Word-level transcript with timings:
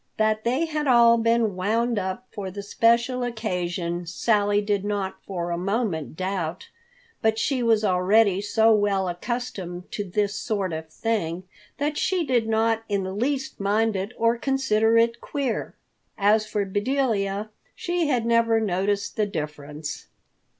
That 0.17 0.43
they 0.43 0.65
had 0.65 0.87
all 0.87 1.19
been 1.19 1.55
wound 1.55 1.99
up 1.99 2.25
for 2.31 2.49
the 2.49 2.63
special 2.63 3.21
occasion 3.21 4.07
Sally 4.07 4.59
did 4.59 4.83
not 4.83 5.17
for 5.27 5.51
a 5.51 5.59
moment 5.59 6.17
doubt, 6.17 6.69
but 7.21 7.37
she 7.37 7.61
was 7.61 7.83
already 7.83 8.41
so 8.41 8.73
well 8.73 9.07
accustomed 9.07 9.91
to 9.91 10.03
this 10.03 10.33
sort 10.35 10.73
of 10.73 10.89
thing 10.89 11.43
that 11.77 11.99
she 11.99 12.23
did 12.25 12.47
not 12.47 12.81
in 12.89 13.03
the 13.03 13.13
least 13.13 13.59
mind 13.59 13.95
it 13.95 14.11
or 14.17 14.39
consider 14.39 14.97
it 14.97 15.21
queer. 15.21 15.75
As 16.17 16.47
for 16.47 16.65
Bedelia, 16.65 17.51
she 17.75 18.07
had 18.07 18.25
never 18.25 18.59
noticed 18.59 19.17
the 19.17 19.27
difference. 19.27 20.07